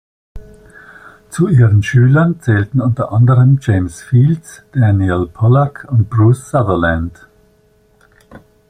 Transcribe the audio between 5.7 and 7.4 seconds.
und Bruce Sutherland.